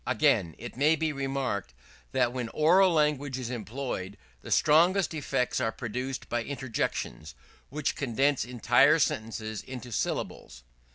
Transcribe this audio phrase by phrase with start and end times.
[0.07, 1.75] Again, it may be remarked
[2.11, 7.35] that when oral language is employed, the strongest effects are produced by interjections,
[7.69, 10.63] which condense entire sentences into syllables.